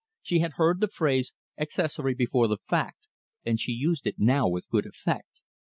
She 0.23 0.39
had 0.39 0.53
heard 0.53 0.81
the 0.81 0.87
phrase 0.87 1.31
"accessory 1.59 2.15
before 2.15 2.47
the 2.47 2.57
fact," 2.57 3.05
and 3.45 3.59
she 3.59 3.71
used 3.71 4.07
it 4.07 4.15
now 4.17 4.47
with 4.47 4.67
good 4.69 4.87
effect. 4.87 5.41